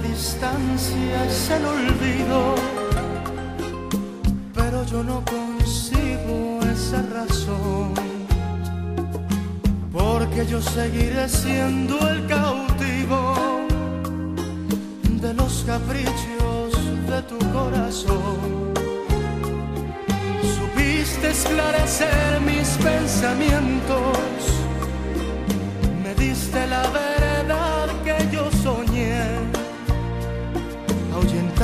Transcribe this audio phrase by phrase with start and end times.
[0.00, 2.54] distancia es el olvido,
[4.54, 7.94] pero yo no consigo esa razón,
[9.92, 13.66] porque yo seguiré siendo el cautivo
[15.20, 16.72] de los caprichos
[17.10, 18.38] de tu corazón.
[20.56, 24.18] Supiste esclarecer mis pensamientos,
[26.02, 27.07] me diste la verdad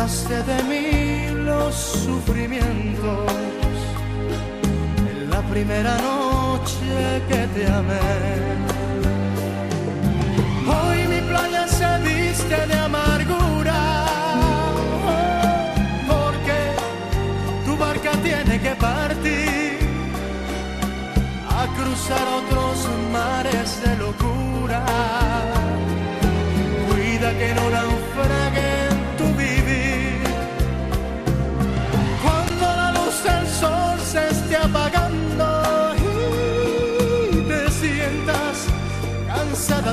[0.05, 3.33] de mí los sufrimientos
[5.11, 8.01] en la primera noche que te amé.
[10.69, 14.05] Hoy mi playa se viste de amargura,
[16.07, 16.59] porque
[17.65, 19.79] tu barca tiene que partir
[21.49, 22.77] a cruzar otros
[23.11, 24.85] mares de locura.
[26.89, 27.94] Cuida que no naufrague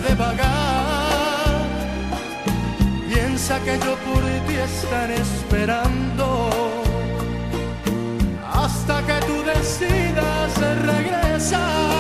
[0.07, 1.66] de vagar,
[3.07, 6.49] piensa que yo por ti estaré esperando
[8.53, 11.91] hasta que tú decidas regresar.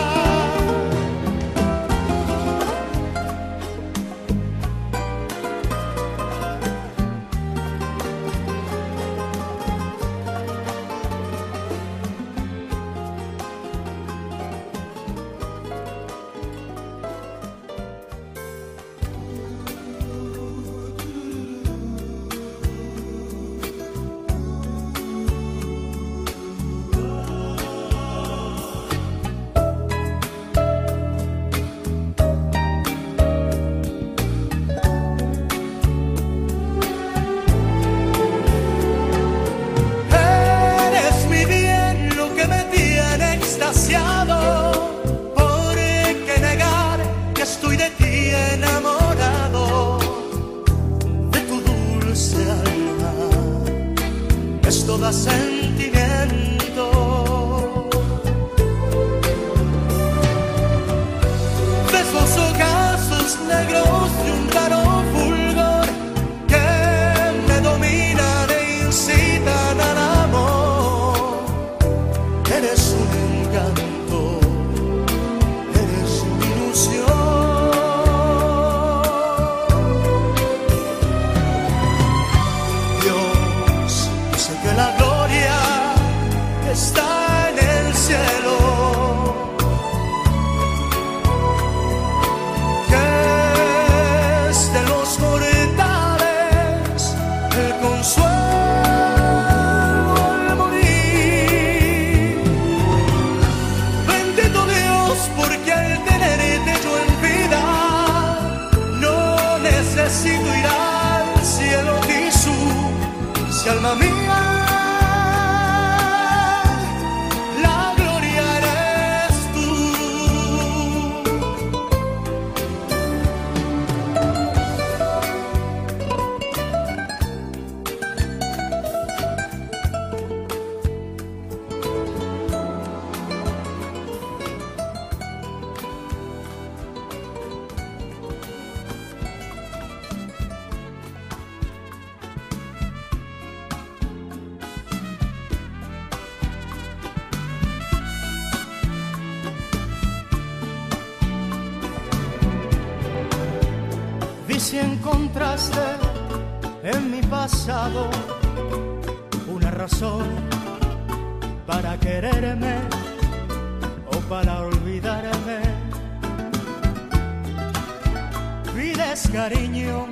[169.11, 170.07] Pides cariño,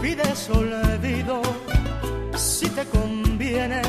[0.00, 1.42] pides olvido,
[2.34, 3.82] si te conviene.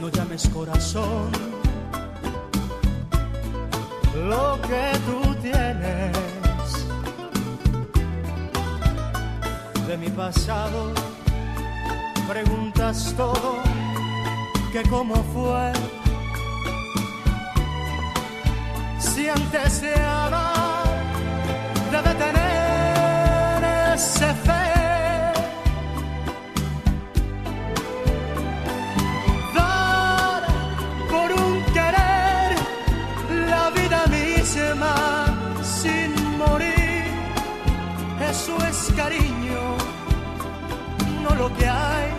[0.00, 1.32] No llames corazón
[4.14, 6.16] lo que tú tienes
[9.88, 10.92] de mi pasado.
[12.28, 13.56] Preguntas todo,
[14.72, 15.99] que cómo fue.
[19.20, 20.86] Si antes de amar
[21.92, 24.66] debe tener ese fe.
[29.54, 30.42] Dar
[31.10, 32.48] por un querer
[33.50, 34.96] la vida misma
[35.62, 37.04] sin morir
[38.96, 39.62] cariño,
[41.22, 42.09] no lo que hay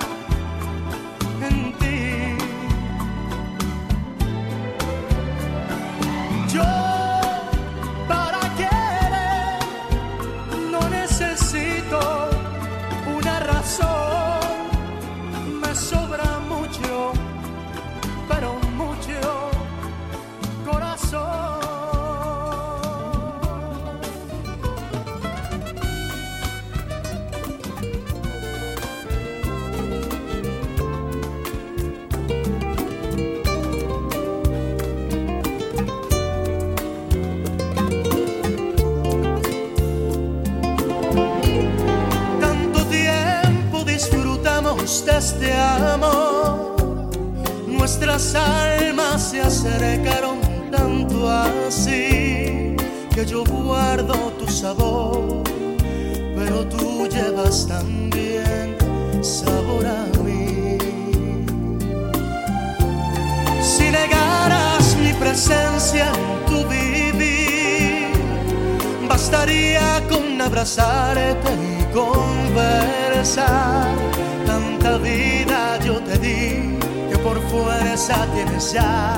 [45.06, 47.10] disfrutamos de amor.
[47.68, 50.40] Nuestras almas se acercaron
[50.72, 52.76] tanto así
[53.14, 55.44] que yo guardo tu sabor,
[56.36, 58.78] pero tú llevas también
[59.22, 60.78] sabor a mí.
[63.62, 68.12] Si negaras mi presencia en tu vivir,
[69.08, 73.62] bastaría con abrazarte y conversar.
[74.52, 76.78] Tanta vida yo te di
[77.10, 79.18] que por fuerza tienes ya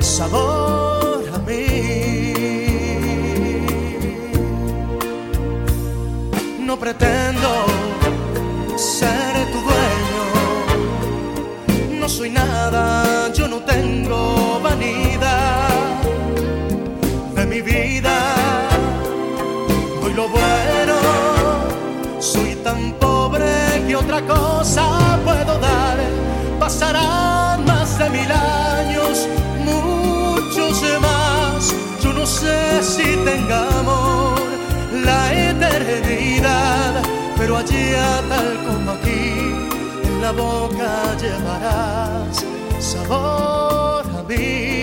[0.00, 2.21] sabor a mí.
[26.72, 29.28] Pasarán más de mil años,
[29.62, 31.74] muchos más.
[32.02, 34.40] Yo no sé si tengamos
[35.04, 37.02] la eternidad,
[37.36, 39.54] pero allá tal como aquí,
[40.02, 42.42] en la boca llevarás
[42.80, 44.81] sabor a mí.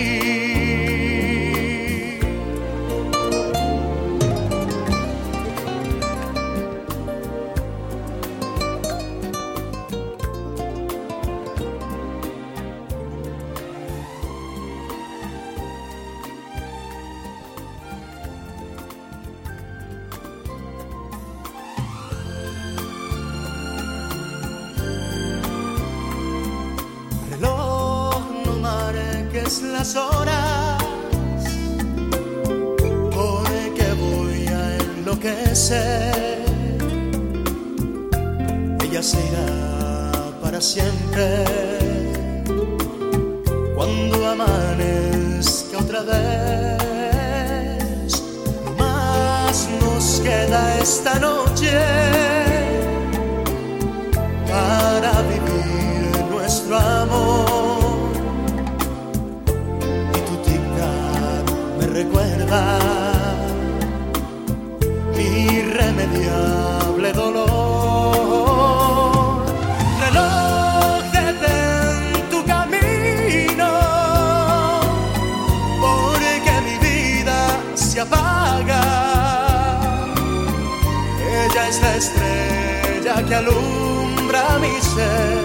[83.30, 85.38] Que alumbra mi ser.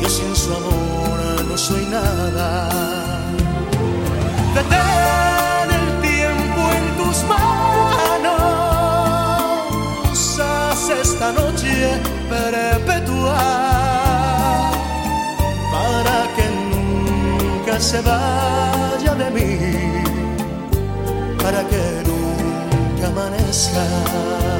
[0.00, 1.18] Yo sin su amor
[1.48, 2.68] no soy nada.
[4.56, 8.38] Detén el tiempo en tus manos.
[10.40, 11.72] Haz esta noche
[12.28, 13.42] perpetua
[15.74, 19.50] para que nunca se vaya de mí.
[21.42, 24.51] Para que nunca amanezca.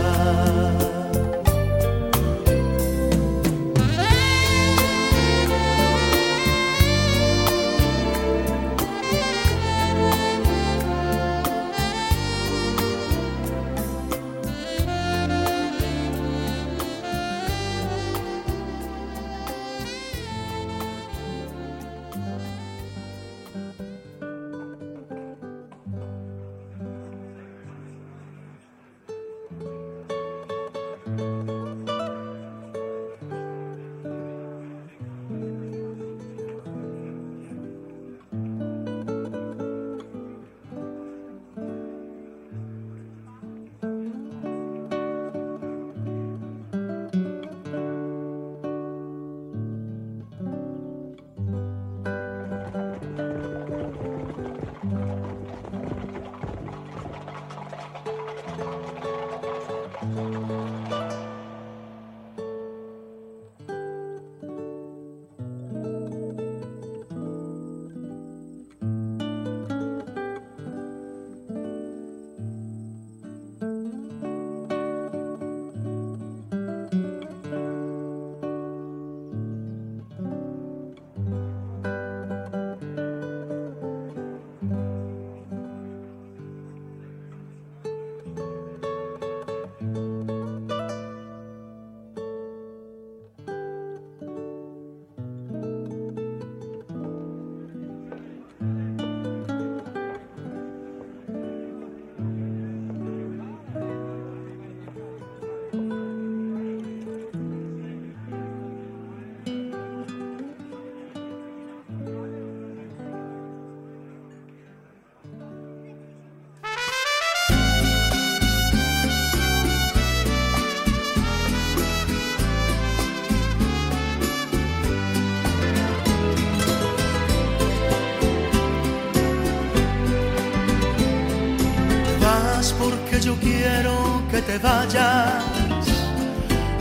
[134.33, 135.45] Que te vayas.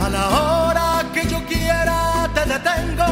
[0.00, 1.98] A la hora que yo quiera
[2.34, 3.10] te detengo.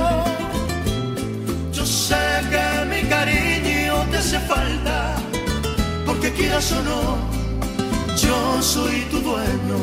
[1.77, 4.97] Yo sé que mi cariño te hace falta,
[6.07, 7.03] porque quieras o no,
[8.25, 9.81] yo soy tu dueño.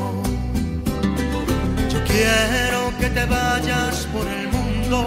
[1.92, 4.98] Yo quiero que te vayas por el mundo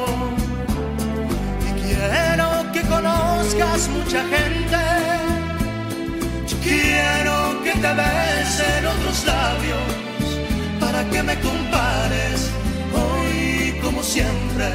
[1.69, 4.83] y quiero que conozcas mucha gente.
[6.49, 7.30] Yo quiero
[7.81, 9.91] te besen otros labios
[10.79, 12.51] para que me compares
[12.93, 14.69] hoy como siempre.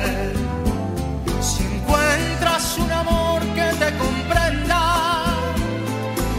[1.39, 4.81] Si encuentras un amor que te comprenda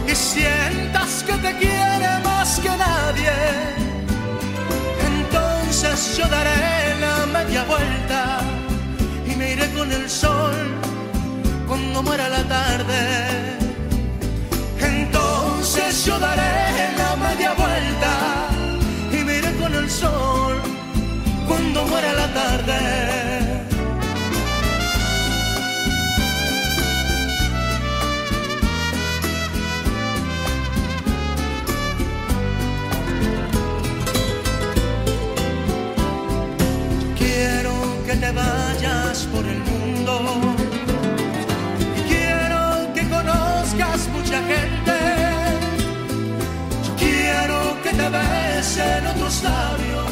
[0.07, 3.37] y sientas que te quiere más que nadie,
[5.11, 8.39] entonces yo daré la media vuelta
[9.25, 10.55] y me iré con el sol
[11.65, 13.66] cuando muera la tarde.
[15.89, 18.49] Yo daré la media vuelta
[19.11, 20.61] y me iré con el sol
[21.47, 23.46] cuando muera la tarde.
[48.77, 50.05] Besen otros labios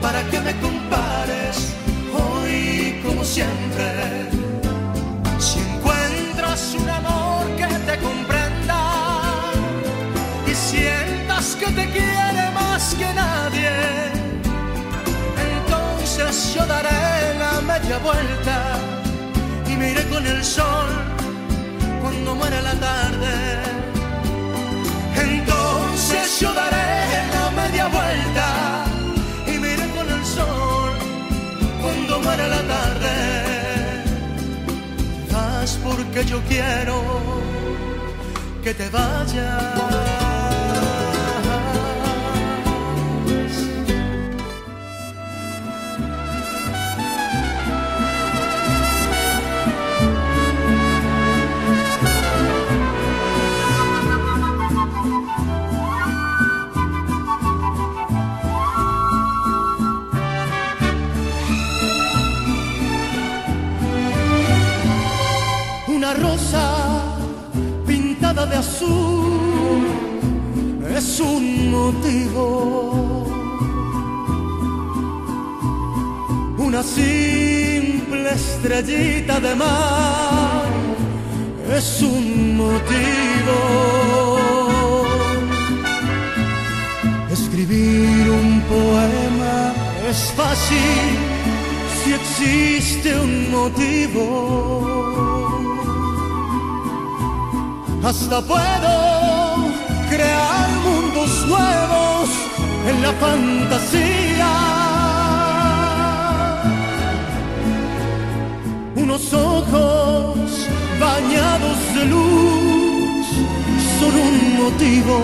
[0.00, 1.74] para que me compares
[2.12, 4.28] hoy como siempre.
[5.38, 8.80] Si encuentras un amor que te comprenda
[10.46, 13.72] y sientas que te quiere más que nadie,
[15.50, 18.78] entonces yo daré la media vuelta
[19.66, 20.88] y me iré con el sol
[22.00, 23.34] cuando muera la tarde.
[25.16, 26.99] Entonces yo daré
[27.88, 28.84] vuelta
[29.46, 30.92] y me iré con el sol
[31.80, 33.14] cuando muera la tarde.
[35.32, 37.02] Vas porque yo quiero
[38.62, 40.09] que te vayas.
[68.46, 69.86] De azul
[70.96, 73.26] es un motivo.
[76.58, 80.66] Una simple estrellita de mar
[81.76, 83.58] es un motivo.
[87.30, 89.72] Escribir un poema
[90.08, 91.08] es fácil
[92.02, 95.29] si existe un motivo.
[98.02, 98.94] Hasta puedo
[100.08, 102.30] crear mundos nuevos
[102.88, 104.52] en la fantasía.
[108.96, 110.66] Unos ojos
[110.98, 113.26] bañados de luz
[113.98, 115.16] son un motivo.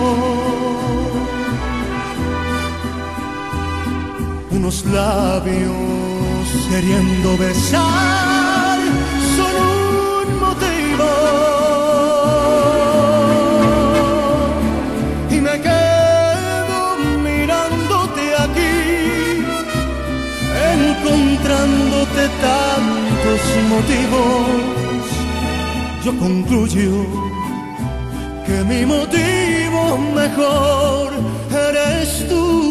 [4.51, 5.73] Unos labios
[6.69, 8.36] queriendo besar
[22.41, 25.01] tantos motivos.
[26.05, 27.05] Yo concluyo
[28.45, 31.13] que mi motivo mejor
[31.51, 32.66] eres tú.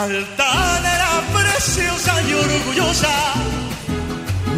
[0.00, 3.34] Altanera, preciosa y orgullosa,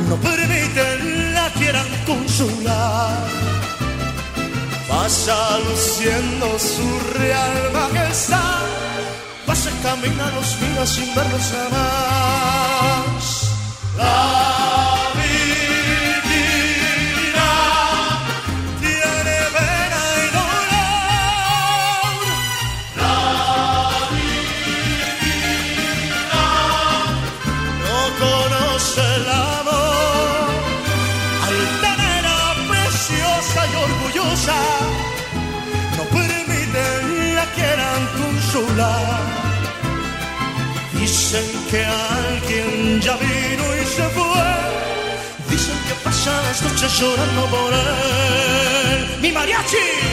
[0.09, 3.27] no permiten la quieran consolar.
[4.89, 8.63] Pasa luciendo su real majestad,
[9.45, 13.12] pasa caminando los días sin verlos amar.
[41.73, 44.45] que alguien ya vino y se fue.
[45.49, 49.21] Dicen que pasa las noches llorando por él.
[49.23, 50.12] ¡Mi mariachi!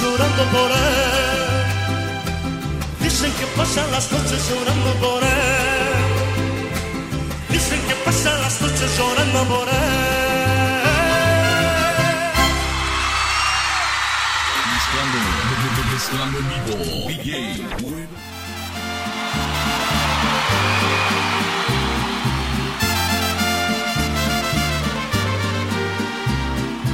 [0.00, 1.60] llorando por él.
[3.00, 5.30] Dicen que pasan las noches llorando por él.
[7.50, 10.00] Dicen que pasan las noches llorando por él.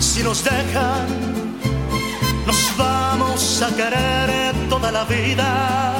[0.00, 1.35] Si nos dejan
[3.62, 5.94] a querer toda la vida.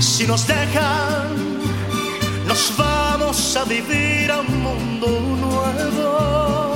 [0.00, 1.28] Si nos dejan,
[2.46, 5.08] nos vamos a vivir a un mundo
[5.44, 6.74] nuevo.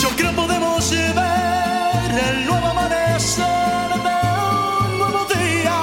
[0.00, 4.18] Yo creo podemos ver el nuevo amanecer de
[4.86, 5.80] un nuevo día.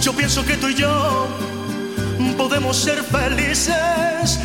[0.00, 1.28] Yo pienso que tú y yo
[2.38, 4.40] podemos ser felices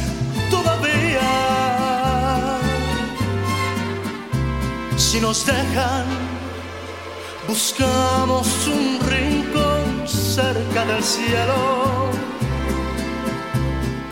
[5.16, 6.06] si nos dejan,
[7.48, 12.10] buscamos un rincón cerca del cielo.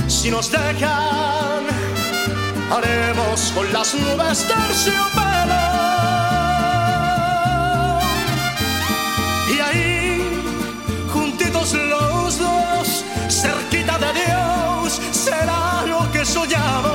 [0.07, 1.61] Si nos dejan,
[2.71, 5.63] haremos con las nubes terciopelo.
[9.53, 10.41] Y ahí,
[11.11, 16.92] juntitos los dos, cerquita de Dios, será lo que soñamos.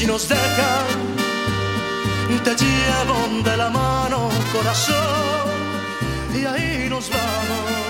[0.00, 0.86] si nos dejan,
[2.42, 5.46] te llevo de la mano, corazón,
[6.34, 7.89] y ahí nos vamos.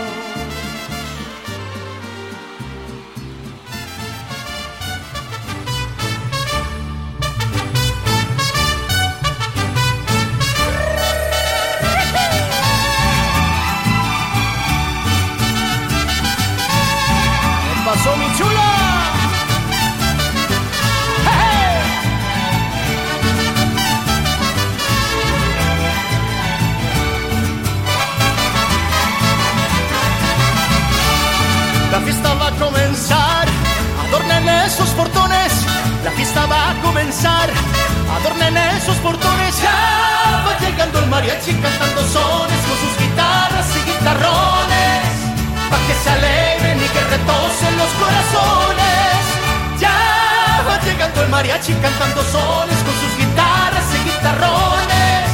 [51.61, 55.29] mariachi cantando sones con sus guitarras y guitarrones,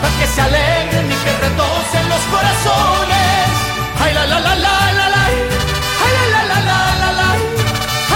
[0.00, 3.46] para que se alegren y que retocen los corazones.
[4.02, 5.24] Ay la la la la la la,
[6.04, 7.30] ay la la la la la la,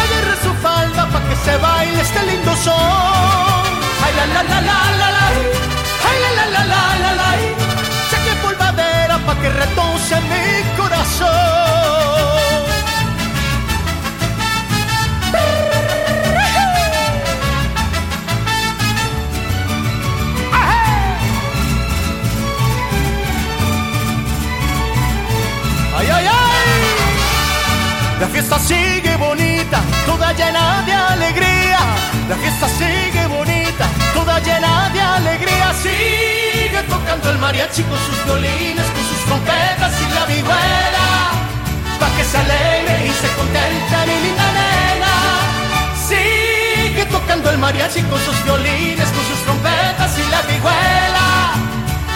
[0.03, 3.63] agarra su falda para que se baile este lindo son.
[4.05, 5.27] Ay la la la la la la,
[6.09, 7.31] ay la la la la la la,
[8.11, 11.84] saque polvadera para que retoce mi corazón.
[30.37, 31.79] Llena de alegría.
[32.29, 35.73] La fiesta sigue bonita, toda llena de alegría.
[35.83, 41.07] Sigue tocando el mariachi con sus violines, con sus trompetas y la vihuela.
[42.01, 45.15] Pa' que se alegre y se contente mi linda nena.
[46.09, 51.27] Sigue tocando el mariachi con sus violines, con sus trompetas y la vihuela.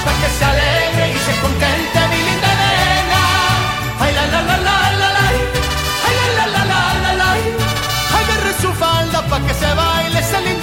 [0.04, 2.27] Pa' que se alegre y se contente mi linda
[9.40, 10.57] pa' que se baile ese lindo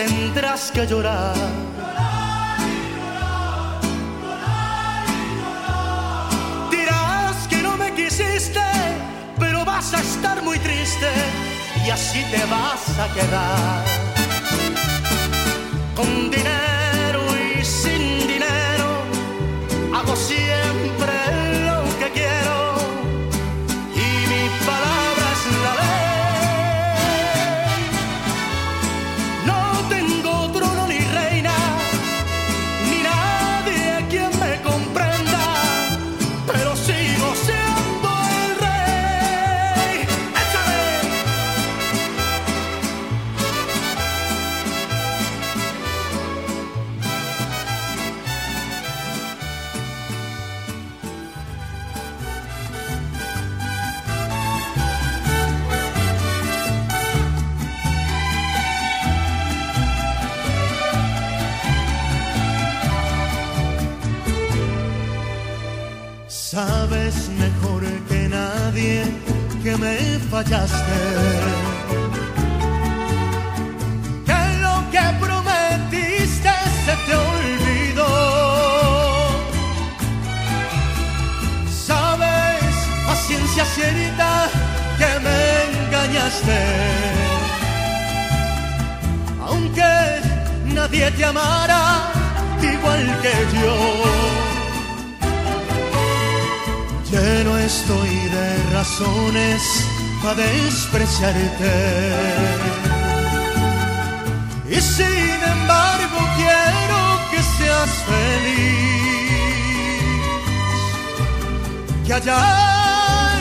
[0.00, 1.34] sé que tendrás que llorar.
[6.70, 8.60] Dirás que no me quisiste,
[9.38, 11.10] pero vas a estar muy triste
[11.84, 13.89] y así te vas a quedar.
[97.10, 99.62] Lleno estoy de razones
[100.22, 101.72] para despreciarte.
[104.68, 107.00] Y sin embargo quiero
[107.32, 109.00] que seas feliz.
[112.06, 112.42] Que allá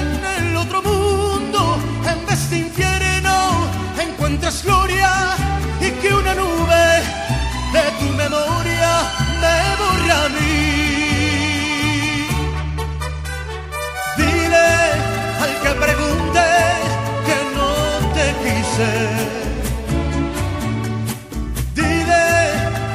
[0.02, 1.78] en el otro mundo,
[2.12, 3.68] en vez de infierno,
[4.02, 5.12] encuentres gloria
[5.80, 7.04] y que una nube
[7.74, 8.92] de tu memoria
[9.42, 10.79] me borra a mí.
[15.44, 16.46] Al que pregunte
[17.28, 17.74] que no
[18.16, 18.92] te quise.
[21.80, 22.28] Dile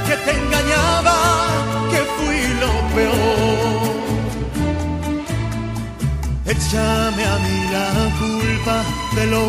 [0.06, 1.16] que te engañaba,
[1.90, 3.94] que fui lo peor.
[6.54, 7.88] Échame a mí la
[8.22, 8.76] culpa
[9.16, 9.44] de lo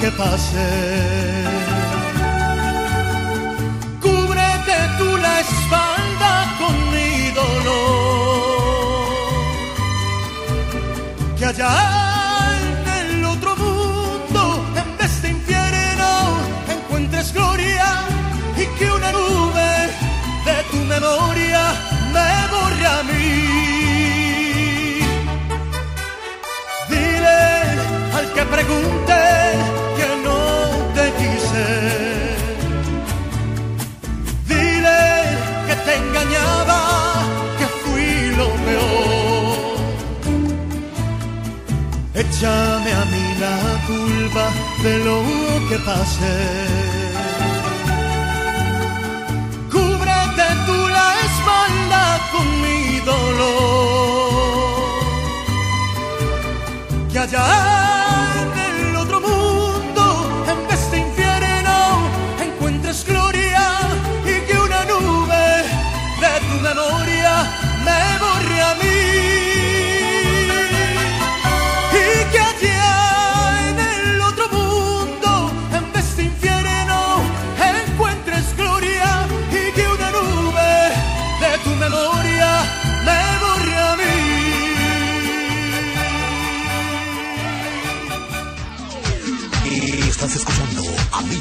[0.00, 0.72] que pasé.
[4.04, 8.00] Cúbrete tú la espalda con mi dolor
[11.40, 11.99] que allá
[42.40, 44.44] Échame a mí la culpa
[44.82, 45.18] de lo
[45.68, 46.38] que pasé.
[49.70, 54.30] Cúbrete tú la espalda con mi dolor.
[57.12, 57.79] Que allá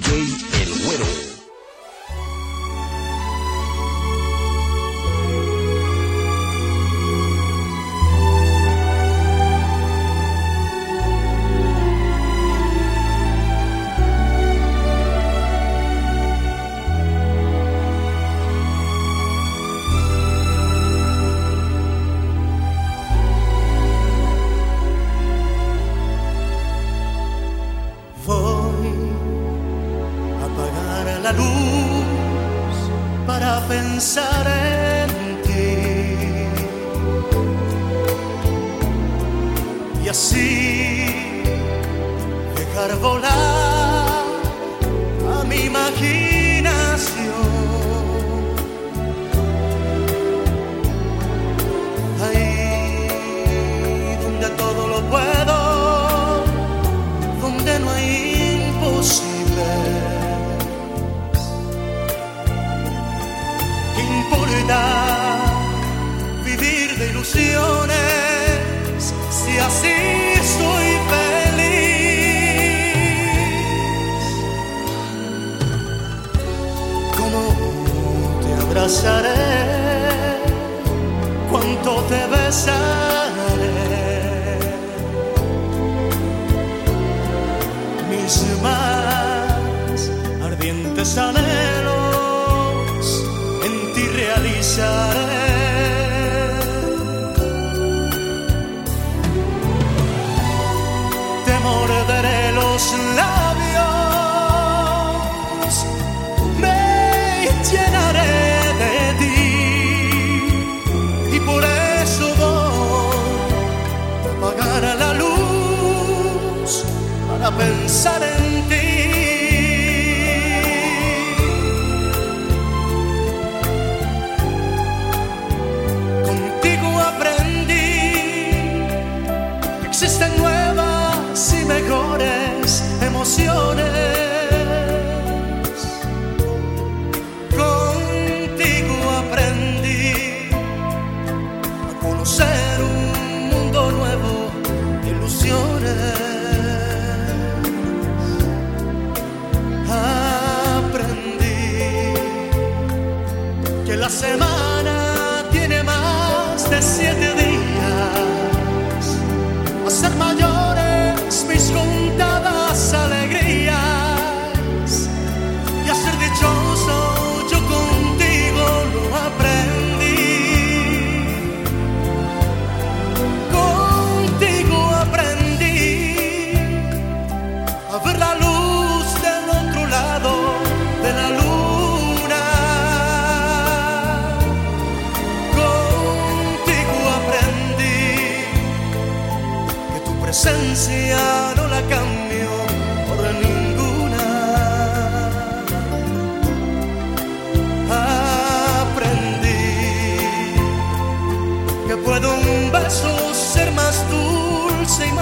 [0.08, 0.39] a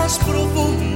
[0.08, 0.87] mais profundo.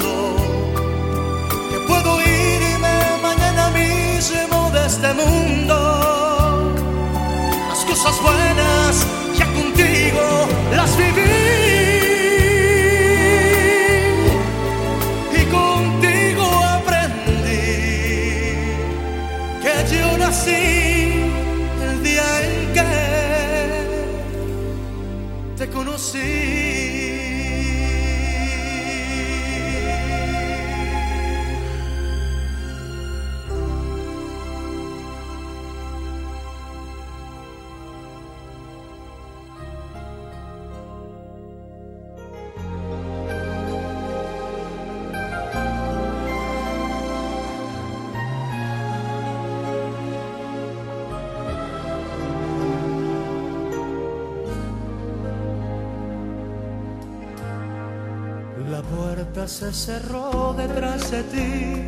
[59.61, 61.83] Se cerró detrás de ti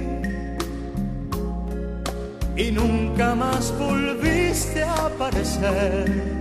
[2.55, 6.37] y nunca más volviste a aparecer.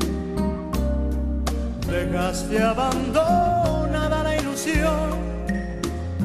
[1.89, 5.09] Dejaste abandonada la ilusión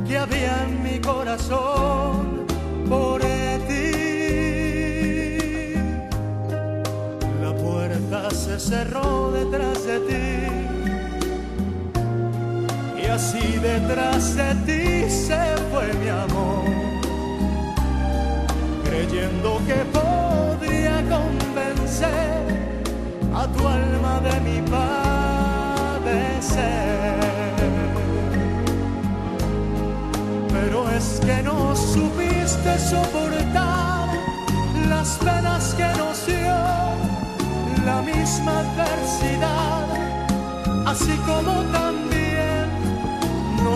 [0.05, 2.45] que había en mi corazón
[2.89, 3.21] por
[3.69, 3.91] ti.
[7.41, 10.66] La puerta se cerró detrás de ti
[13.07, 16.65] y así detrás de ti se fue mi amor,
[18.83, 22.43] creyendo que podría convencer
[23.33, 24.97] a tu alma de mi padecer.
[30.51, 34.09] Pero es que no supiste soportar
[34.89, 36.57] las penas que nos dio
[37.85, 39.85] la misma adversidad,
[40.85, 42.06] así como también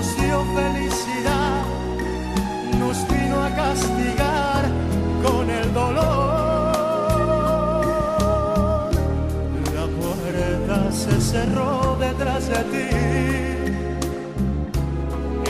[0.02, 1.62] nos felicidad,
[2.80, 4.66] nos vino a castigar
[5.24, 6.72] con el dolor.
[9.76, 12.90] La puerta se cerró detrás de ti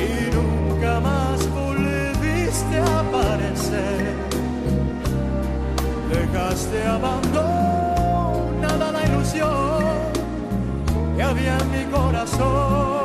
[0.02, 0.04] y
[0.36, 4.16] nunca más volviste a aparecer.
[6.12, 9.84] Dejaste abandonada la ilusión
[11.16, 13.01] que había en mi corazón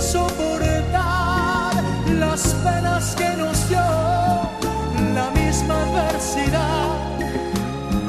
[0.00, 1.74] soportar
[2.18, 3.80] las penas que nos dio
[5.14, 6.96] la misma adversidad,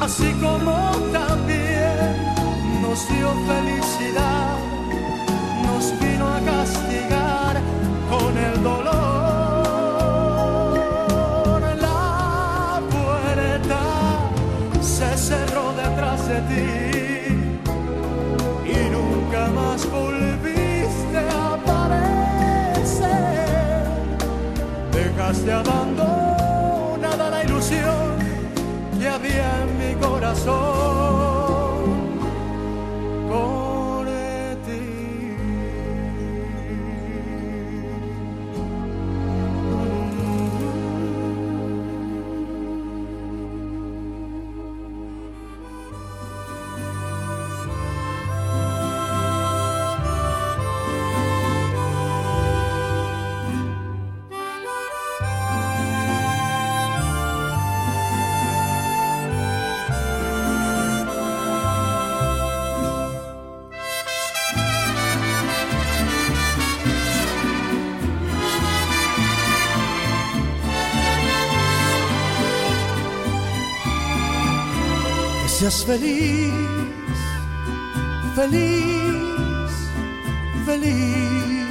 [0.00, 2.32] así como también
[2.80, 4.56] nos dio felicidad,
[5.66, 7.60] nos vino a castigar
[8.08, 9.60] con el dolor.
[11.80, 13.82] La puerta
[14.80, 16.66] se cerró detrás de ti
[18.64, 20.19] y nunca más volviste
[25.30, 28.18] Dejaste abandonada la ilusión
[28.98, 30.99] que había en mi corazón
[75.70, 76.52] seas feliz,
[78.34, 79.70] feliz,
[80.66, 81.66] feliz.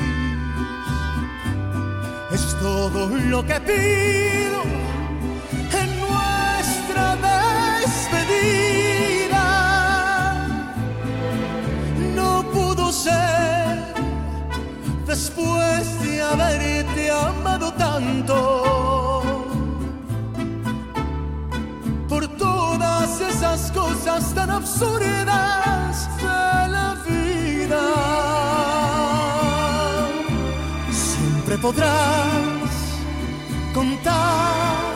[2.31, 4.63] Es todo lo que pido
[5.81, 7.17] en nuestra
[7.81, 8.67] despedida.
[12.15, 13.93] No pudo ser
[15.05, 18.68] después de haberte amado tanto
[23.99, 27.85] cosas tan absurdas de la vida.
[30.91, 32.99] Siempre podrás
[33.73, 34.93] contar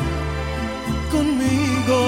[1.11, 1.99] conmigo.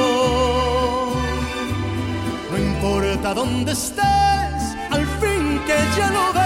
[2.51, 6.44] No importa dónde estés, al fin que ya lo ves,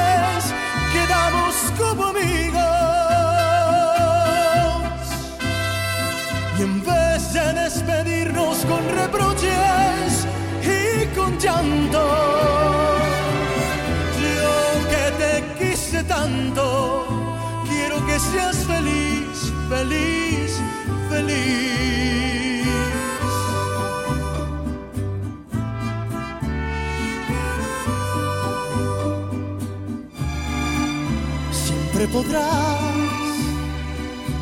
[18.19, 20.61] seas feliz, feliz,
[21.09, 21.69] feliz.
[31.51, 32.79] Siempre podrás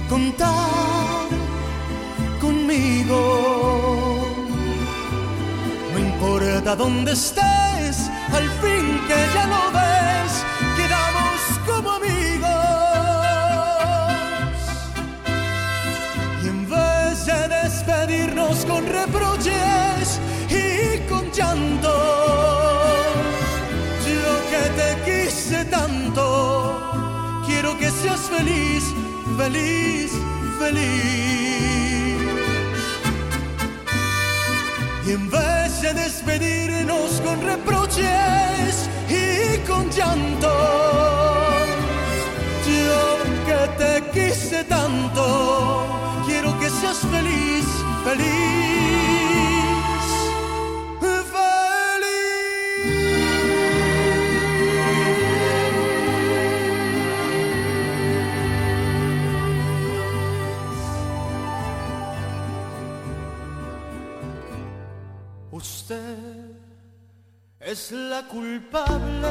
[0.09, 1.27] contar
[2.41, 3.19] conmigo.
[5.93, 9.96] No importa dónde estés, al fin que ya lo ves,
[29.37, 30.11] feliz,
[30.59, 32.17] feliz.
[35.05, 40.86] Y en vez de despedirnos con reproches y con llanto,
[67.67, 69.27] Es la culpable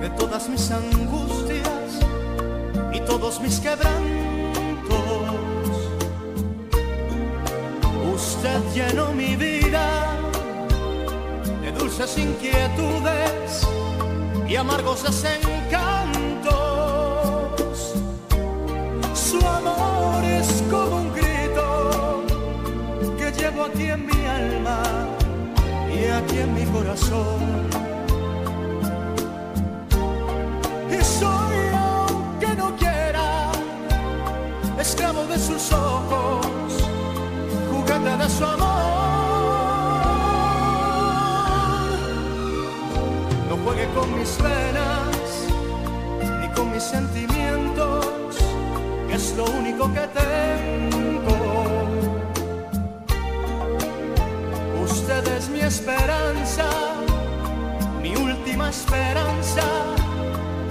[0.00, 2.00] de todas mis angustias
[2.92, 3.92] y todos mis quebrantos.
[8.12, 10.18] Usted llenó mi vida
[11.62, 13.64] de dulces inquietudes
[14.48, 16.50] y amargos desencantos.
[19.14, 22.24] Su amor es como un grito
[23.16, 25.21] que llevo aquí en mi alma
[26.10, 27.68] aquí en mi corazón.
[30.90, 33.52] Y soy, aunque no quiera,
[34.78, 36.46] esclavo de sus ojos,
[37.70, 38.82] jugada de su amor.
[43.48, 45.12] No juegue con mis venas
[46.40, 48.06] ni con mis sentimientos,
[49.08, 51.11] que es lo único que tengo.
[55.62, 56.64] esperanza,
[58.02, 59.62] mi última esperanza,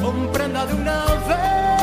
[0.02, 1.76] comprenda de una vez,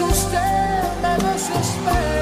[0.00, 2.15] usted me desespera.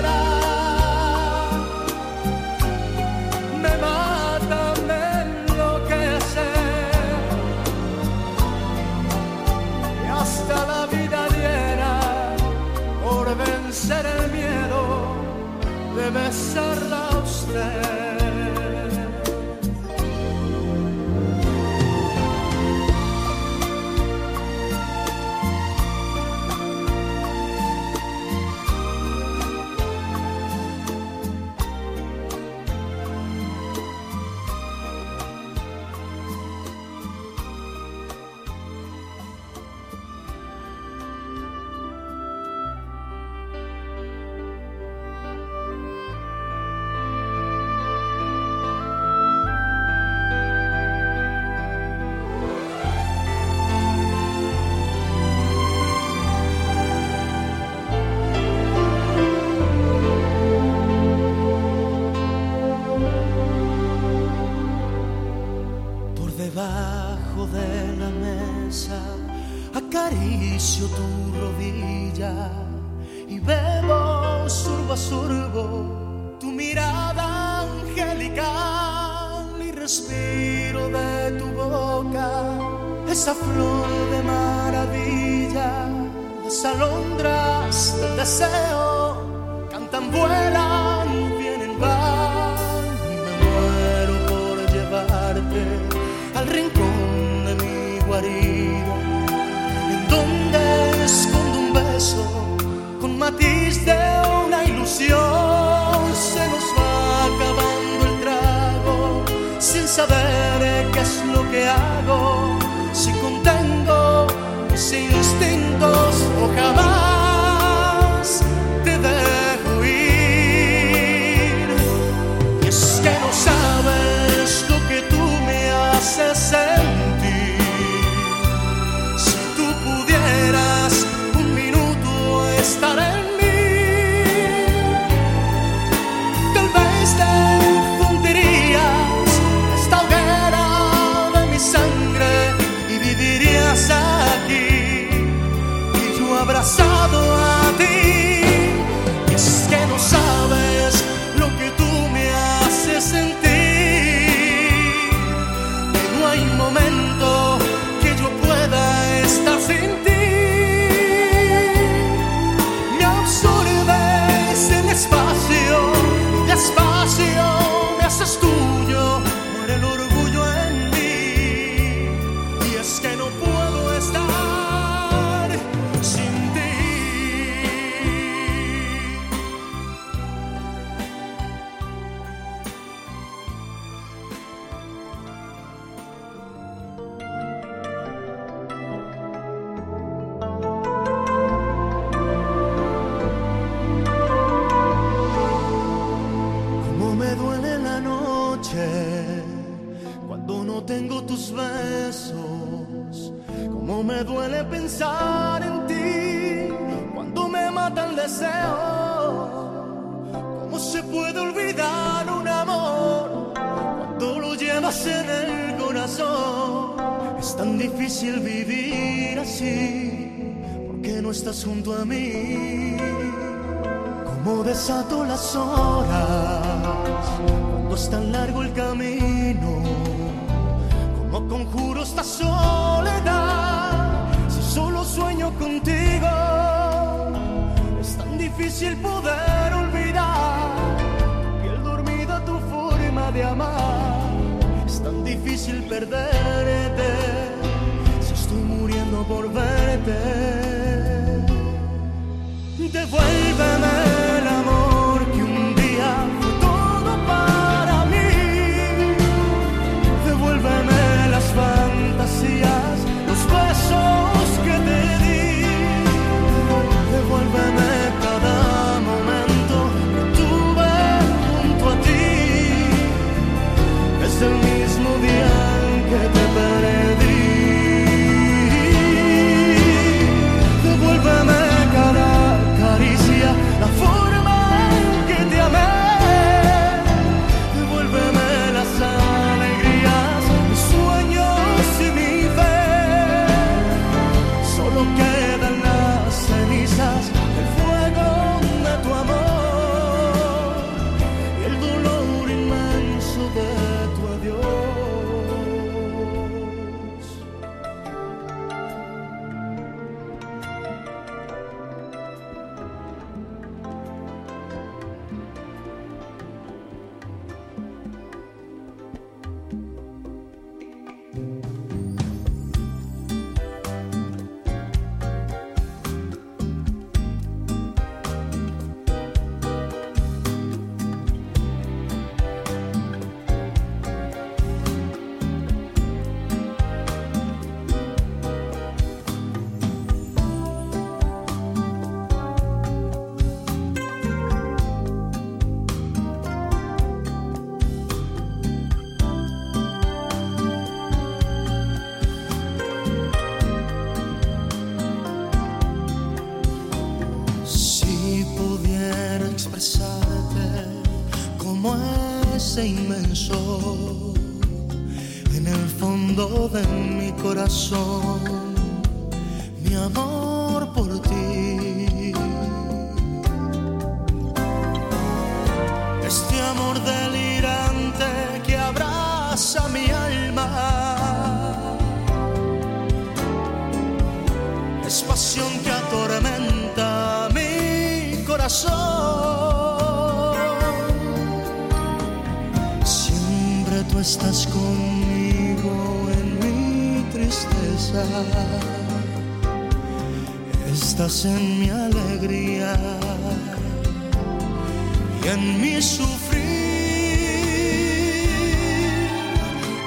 [405.45, 406.63] en mi sufrir,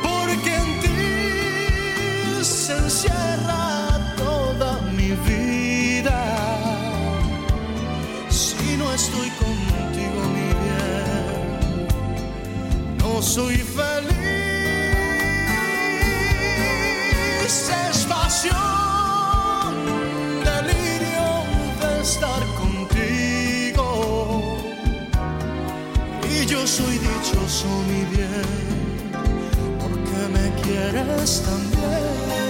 [0.04, 6.20] porque en ti se encierra toda mi vida.
[8.30, 11.28] Si no estoy contigo, mi bien,
[12.98, 13.58] no soy
[27.58, 29.10] eso mi bien,
[29.80, 32.47] porque me quieres también.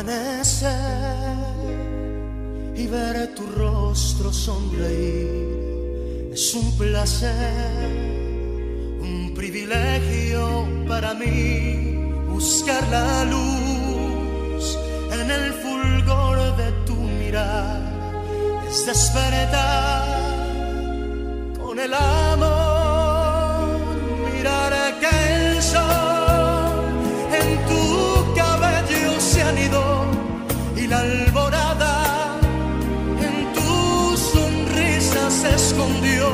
[0.00, 1.36] amanecer
[2.74, 6.30] y ver tu rostro sonreír.
[6.32, 7.32] Es un placer,
[9.00, 11.96] un privilegio para mí
[12.28, 14.78] buscar la luz
[15.12, 17.80] en el fulgor de tu mirar.
[18.70, 20.06] Es despertar
[21.58, 22.49] con el amor
[35.40, 36.28] se escondió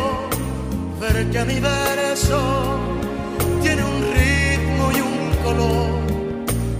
[1.00, 2.40] ver que a mi verso
[3.62, 5.90] tiene un ritmo y un color,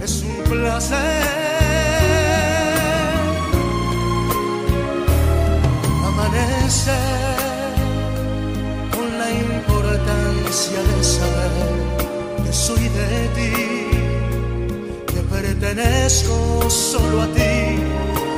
[0.03, 0.97] es un placer.
[6.09, 6.99] Amanece
[8.93, 11.51] con la importancia de saber
[12.43, 13.53] que soy de ti,
[15.13, 17.55] que pertenezco solo a ti,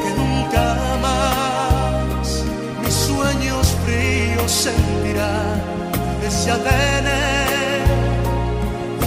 [0.03, 1.48] que nunca más
[3.09, 5.33] sueños fríos sentirá
[6.27, 7.09] ese ADN,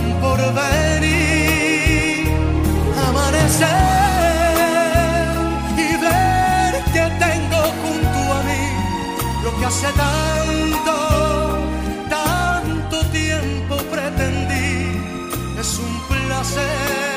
[0.01, 1.47] un porvenir,
[3.09, 3.69] amanecer
[5.87, 8.65] y ver que tengo junto a mí
[9.45, 10.97] lo que hace tanto,
[12.19, 14.75] tanto tiempo pretendí,
[15.61, 17.12] es un placer.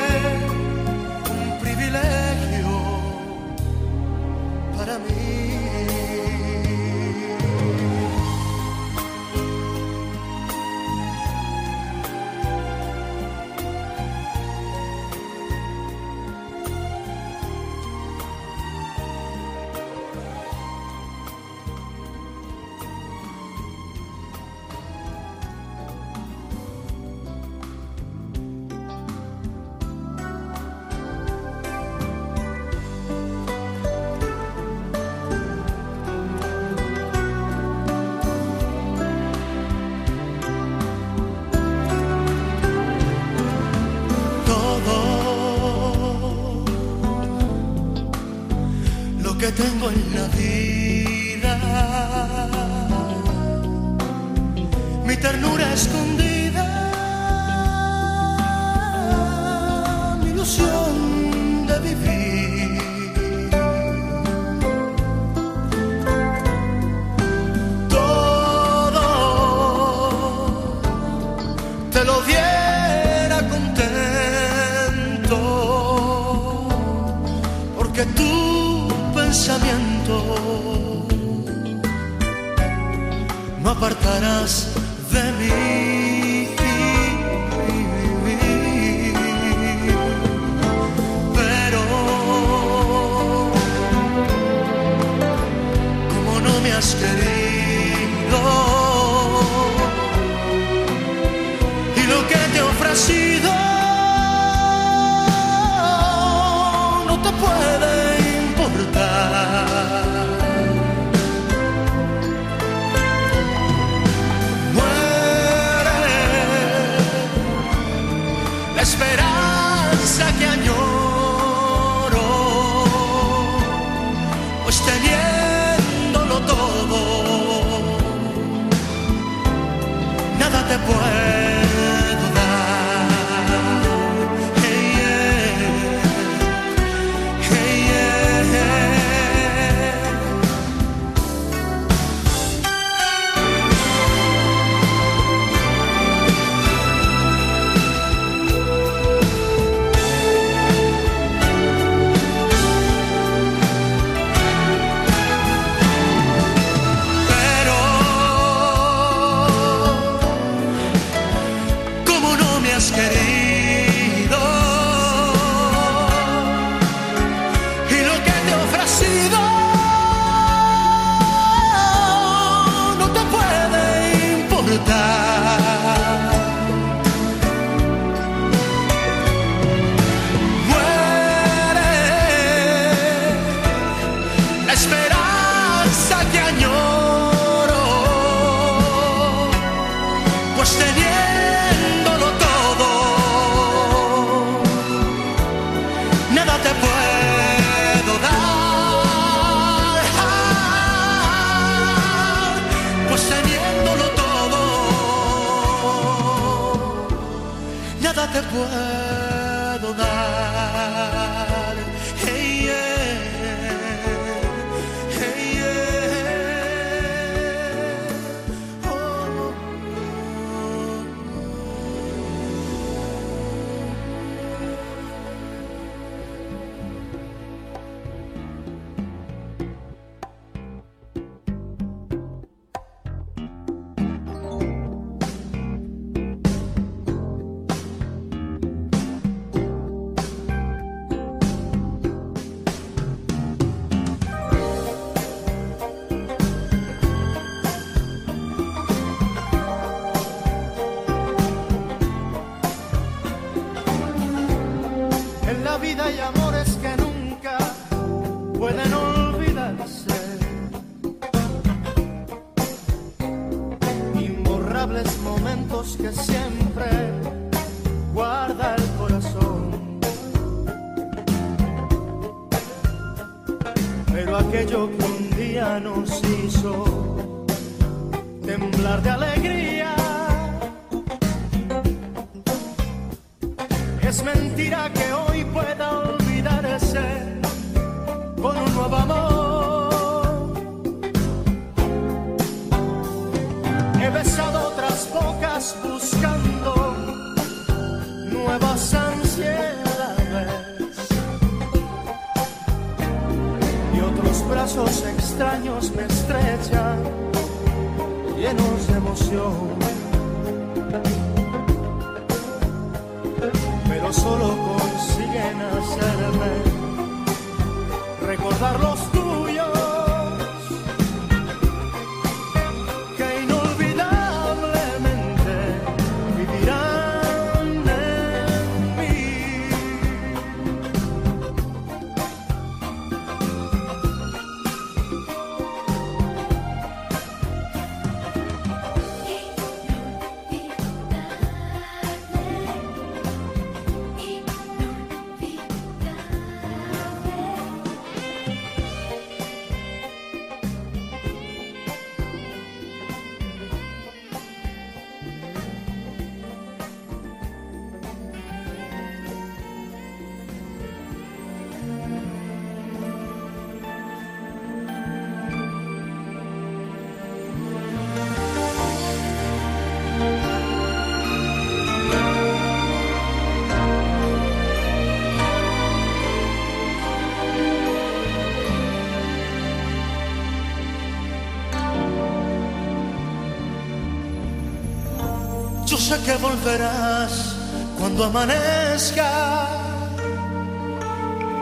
[386.16, 387.56] Sé que volverás
[387.98, 389.66] cuando amanezca,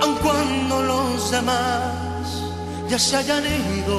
[0.02, 2.24] aun cuando los demás
[2.88, 3.98] ya se hayan ido.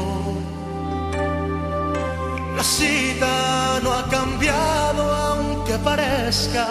[2.58, 6.68] La cita no ha cambiado aunque parezca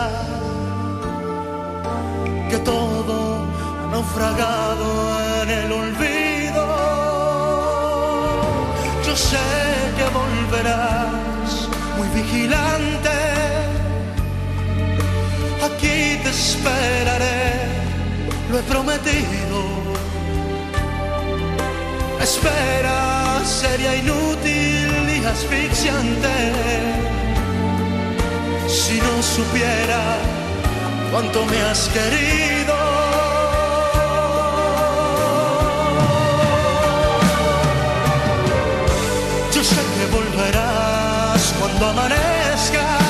[2.51, 3.16] que todo
[3.82, 4.89] ha naufragado
[5.43, 6.64] en el olvido.
[9.07, 9.47] Yo sé
[9.99, 13.03] que volverás muy vigilante.
[16.35, 17.66] Esperaré,
[18.51, 19.59] lo he prometido.
[22.20, 26.35] Espera sería inútil y asfixiante
[28.66, 30.03] si no supiera
[31.12, 32.74] cuánto me has querido.
[39.55, 43.03] Yo sé que volverás cuando amanezca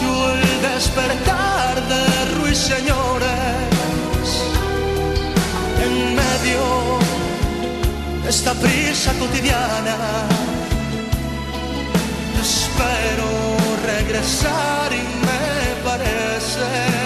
[0.00, 3.28] el despertar de ruiseñores
[5.84, 6.62] en medio
[8.22, 9.96] de esta prisa cotidiana.
[12.40, 16.97] Espero regresar y me parece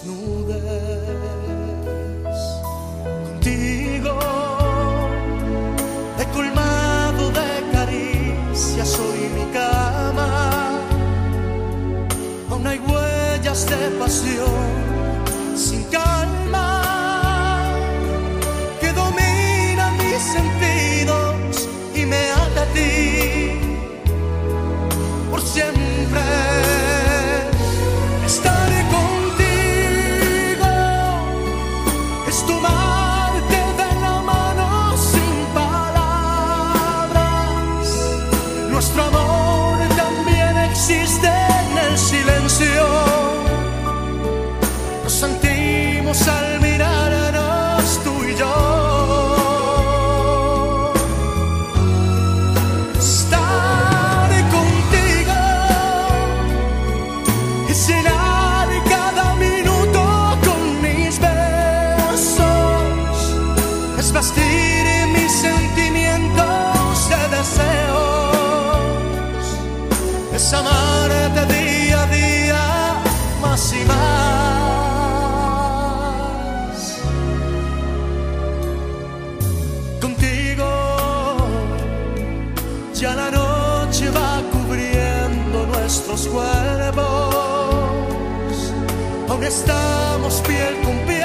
[0.00, 0.14] tu
[89.48, 91.17] estamos piel con piel.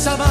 [0.00, 0.29] sabah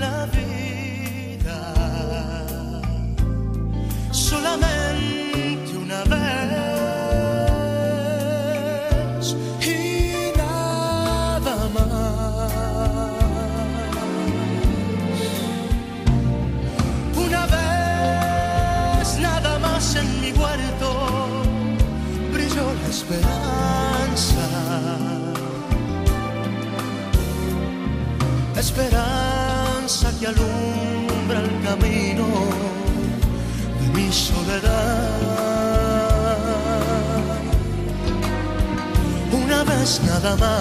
[0.00, 1.60] la vida
[4.10, 7.26] solamente una vez
[9.60, 12.50] y nada más.
[17.26, 20.88] Una vez nada más en mi huerto
[22.32, 24.46] brilló la esperanza.
[28.56, 29.09] Esperanza
[30.30, 32.26] alumbra el camino
[33.80, 35.10] de mi soledad.
[39.32, 40.60] Una vez nada más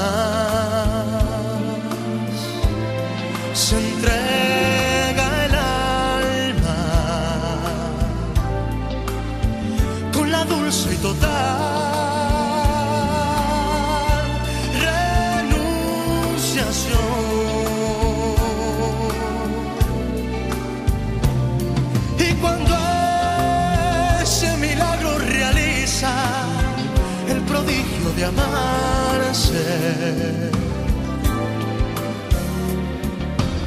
[3.54, 4.29] se entrega.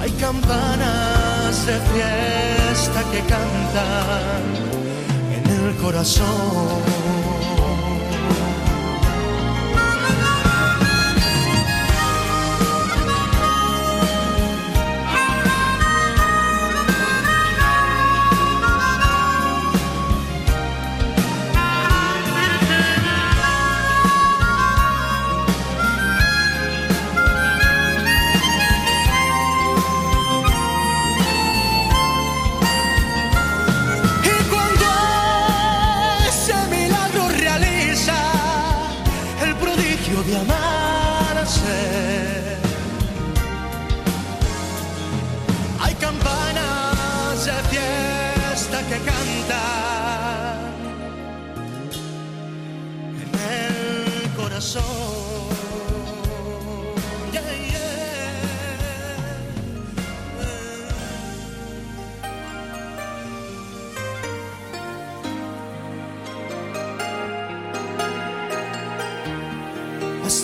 [0.00, 4.42] Hay campanas de fiesta que cantan
[5.36, 7.21] en el corazón.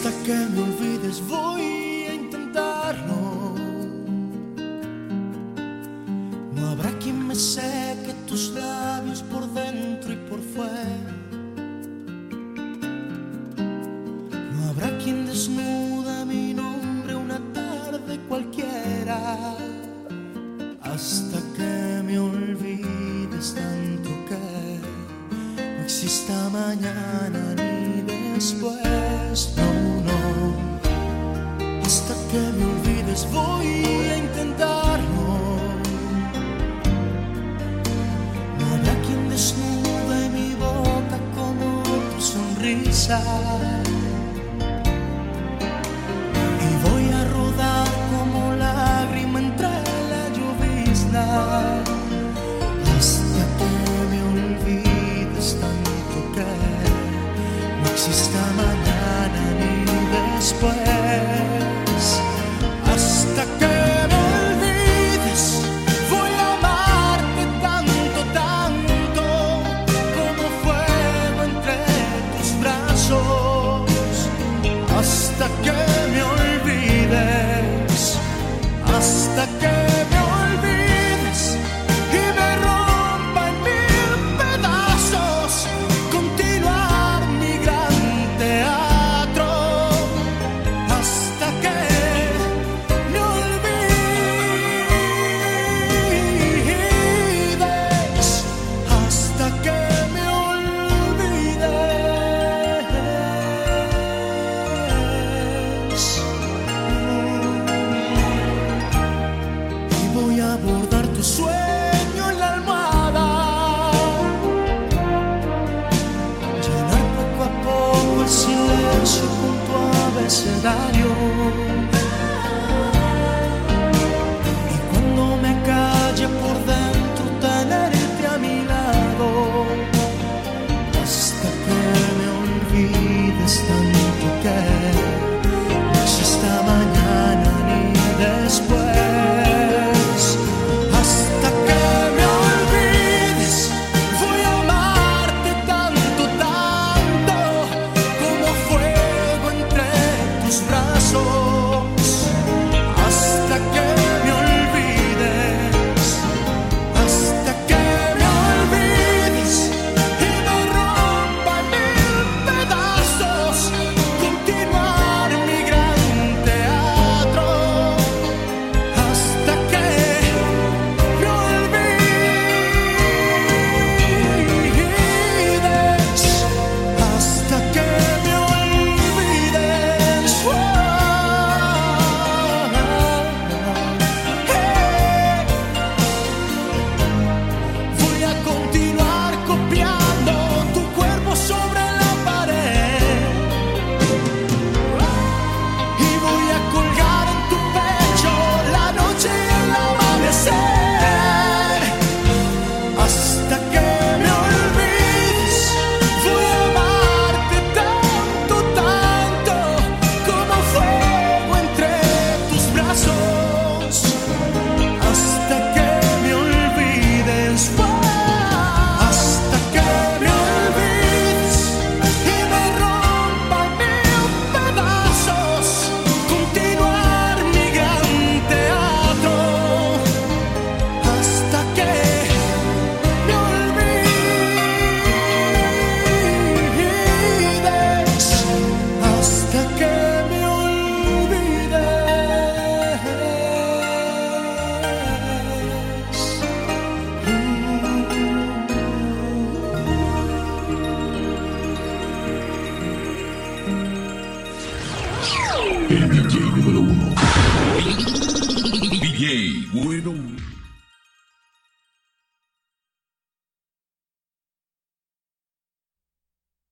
[0.08, 1.77] hasta que me olvides voy